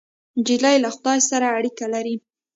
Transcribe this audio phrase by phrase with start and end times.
[0.39, 2.15] نجلۍ له خدای سره اړیکه لري.